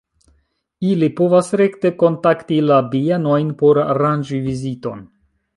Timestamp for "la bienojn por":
2.71-3.85